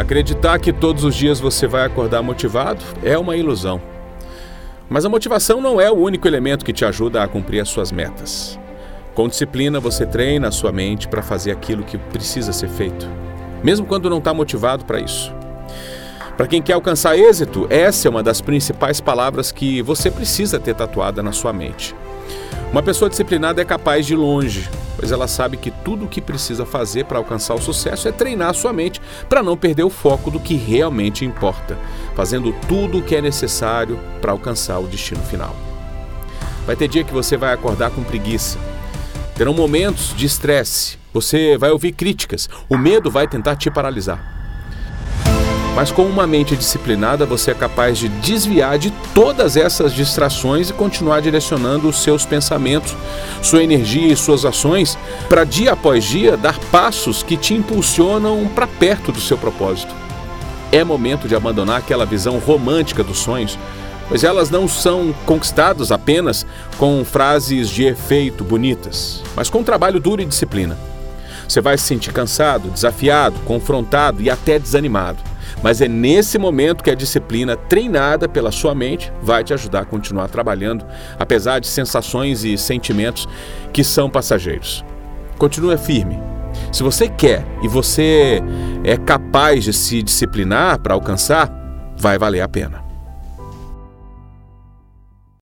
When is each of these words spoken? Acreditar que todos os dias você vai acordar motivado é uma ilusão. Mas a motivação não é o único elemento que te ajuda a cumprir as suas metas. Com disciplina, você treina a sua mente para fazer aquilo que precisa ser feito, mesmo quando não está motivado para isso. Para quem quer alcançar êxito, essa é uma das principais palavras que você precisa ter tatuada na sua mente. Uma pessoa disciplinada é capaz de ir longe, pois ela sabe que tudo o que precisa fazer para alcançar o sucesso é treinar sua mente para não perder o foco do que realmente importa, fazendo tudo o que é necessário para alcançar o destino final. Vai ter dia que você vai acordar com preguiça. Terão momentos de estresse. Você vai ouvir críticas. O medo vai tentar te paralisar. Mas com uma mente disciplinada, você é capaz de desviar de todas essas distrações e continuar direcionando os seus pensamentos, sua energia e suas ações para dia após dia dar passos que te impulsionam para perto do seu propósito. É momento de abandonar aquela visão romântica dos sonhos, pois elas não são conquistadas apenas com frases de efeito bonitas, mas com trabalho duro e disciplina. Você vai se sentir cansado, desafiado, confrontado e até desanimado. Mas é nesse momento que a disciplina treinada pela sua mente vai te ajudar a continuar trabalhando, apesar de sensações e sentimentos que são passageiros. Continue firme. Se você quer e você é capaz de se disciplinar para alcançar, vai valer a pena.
Acreditar 0.00 0.58
que 0.58 0.72
todos 0.72 1.04
os 1.04 1.14
dias 1.14 1.40
você 1.40 1.66
vai 1.66 1.84
acordar 1.84 2.22
motivado 2.22 2.82
é 3.02 3.18
uma 3.18 3.36
ilusão. 3.36 3.78
Mas 4.88 5.04
a 5.04 5.10
motivação 5.10 5.60
não 5.60 5.78
é 5.78 5.90
o 5.90 5.94
único 5.94 6.26
elemento 6.26 6.64
que 6.64 6.72
te 6.72 6.86
ajuda 6.86 7.22
a 7.22 7.28
cumprir 7.28 7.60
as 7.60 7.68
suas 7.68 7.92
metas. 7.92 8.58
Com 9.14 9.28
disciplina, 9.28 9.78
você 9.78 10.06
treina 10.06 10.48
a 10.48 10.50
sua 10.50 10.72
mente 10.72 11.06
para 11.06 11.20
fazer 11.20 11.50
aquilo 11.50 11.84
que 11.84 11.98
precisa 11.98 12.50
ser 12.50 12.70
feito, 12.70 13.06
mesmo 13.62 13.84
quando 13.84 14.08
não 14.08 14.16
está 14.16 14.32
motivado 14.32 14.86
para 14.86 15.00
isso. 15.00 15.34
Para 16.34 16.46
quem 16.46 16.62
quer 16.62 16.72
alcançar 16.72 17.18
êxito, 17.18 17.66
essa 17.68 18.08
é 18.08 18.10
uma 18.10 18.22
das 18.22 18.40
principais 18.40 19.02
palavras 19.02 19.52
que 19.52 19.82
você 19.82 20.10
precisa 20.10 20.58
ter 20.58 20.74
tatuada 20.74 21.22
na 21.22 21.32
sua 21.32 21.52
mente. 21.52 21.94
Uma 22.72 22.82
pessoa 22.82 23.10
disciplinada 23.10 23.60
é 23.60 23.66
capaz 23.66 24.06
de 24.06 24.14
ir 24.14 24.16
longe, 24.16 24.66
pois 25.00 25.10
ela 25.10 25.26
sabe 25.26 25.56
que 25.56 25.70
tudo 25.70 26.04
o 26.04 26.08
que 26.08 26.20
precisa 26.20 26.66
fazer 26.66 27.06
para 27.06 27.16
alcançar 27.16 27.54
o 27.54 27.60
sucesso 27.60 28.06
é 28.06 28.12
treinar 28.12 28.52
sua 28.52 28.70
mente 28.70 29.00
para 29.30 29.42
não 29.42 29.56
perder 29.56 29.82
o 29.82 29.88
foco 29.88 30.30
do 30.30 30.38
que 30.38 30.54
realmente 30.54 31.24
importa, 31.24 31.78
fazendo 32.14 32.54
tudo 32.68 32.98
o 32.98 33.02
que 33.02 33.16
é 33.16 33.22
necessário 33.22 33.98
para 34.20 34.32
alcançar 34.32 34.78
o 34.78 34.86
destino 34.86 35.22
final. 35.22 35.56
Vai 36.66 36.76
ter 36.76 36.86
dia 36.86 37.02
que 37.02 37.14
você 37.14 37.34
vai 37.34 37.54
acordar 37.54 37.90
com 37.90 38.04
preguiça. 38.04 38.58
Terão 39.34 39.54
momentos 39.54 40.14
de 40.14 40.26
estresse. 40.26 40.98
Você 41.14 41.56
vai 41.56 41.70
ouvir 41.70 41.92
críticas. 41.92 42.46
O 42.68 42.76
medo 42.76 43.10
vai 43.10 43.26
tentar 43.26 43.56
te 43.56 43.70
paralisar. 43.70 44.39
Mas 45.80 45.90
com 45.90 46.04
uma 46.04 46.26
mente 46.26 46.54
disciplinada, 46.54 47.24
você 47.24 47.52
é 47.52 47.54
capaz 47.54 47.96
de 47.96 48.06
desviar 48.06 48.76
de 48.76 48.90
todas 49.14 49.56
essas 49.56 49.94
distrações 49.94 50.68
e 50.68 50.74
continuar 50.74 51.22
direcionando 51.22 51.88
os 51.88 52.02
seus 52.02 52.26
pensamentos, 52.26 52.94
sua 53.40 53.62
energia 53.62 54.12
e 54.12 54.14
suas 54.14 54.44
ações 54.44 54.98
para 55.26 55.42
dia 55.42 55.72
após 55.72 56.04
dia 56.04 56.36
dar 56.36 56.58
passos 56.70 57.22
que 57.22 57.34
te 57.34 57.54
impulsionam 57.54 58.46
para 58.54 58.66
perto 58.66 59.10
do 59.10 59.22
seu 59.22 59.38
propósito. 59.38 59.94
É 60.70 60.84
momento 60.84 61.26
de 61.26 61.34
abandonar 61.34 61.78
aquela 61.78 62.04
visão 62.04 62.38
romântica 62.38 63.02
dos 63.02 63.16
sonhos, 63.16 63.58
pois 64.06 64.22
elas 64.22 64.50
não 64.50 64.68
são 64.68 65.14
conquistadas 65.24 65.90
apenas 65.90 66.44
com 66.76 67.02
frases 67.06 67.70
de 67.70 67.84
efeito 67.84 68.44
bonitas, 68.44 69.22
mas 69.34 69.48
com 69.48 69.64
trabalho 69.64 69.98
duro 69.98 70.20
e 70.20 70.26
disciplina. 70.26 70.76
Você 71.48 71.62
vai 71.62 71.78
se 71.78 71.84
sentir 71.84 72.12
cansado, 72.12 72.68
desafiado, 72.68 73.40
confrontado 73.46 74.20
e 74.20 74.28
até 74.28 74.58
desanimado. 74.58 75.29
Mas 75.62 75.80
é 75.80 75.88
nesse 75.88 76.38
momento 76.38 76.82
que 76.82 76.90
a 76.90 76.94
disciplina 76.94 77.56
treinada 77.56 78.28
pela 78.28 78.50
sua 78.50 78.74
mente 78.74 79.12
vai 79.22 79.44
te 79.44 79.52
ajudar 79.52 79.80
a 79.80 79.84
continuar 79.84 80.28
trabalhando, 80.28 80.84
apesar 81.18 81.58
de 81.58 81.66
sensações 81.66 82.44
e 82.44 82.56
sentimentos 82.56 83.28
que 83.72 83.84
são 83.84 84.10
passageiros. 84.10 84.84
Continue 85.38 85.78
firme. 85.78 86.18
Se 86.72 86.82
você 86.82 87.08
quer 87.08 87.44
e 87.62 87.68
você 87.68 88.42
é 88.84 88.96
capaz 88.96 89.64
de 89.64 89.72
se 89.72 90.02
disciplinar 90.02 90.78
para 90.80 90.94
alcançar, 90.94 91.50
vai 91.96 92.18
valer 92.18 92.40
a 92.40 92.48
pena. 92.48 92.89